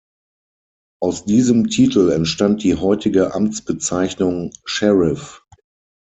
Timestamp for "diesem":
1.25-1.67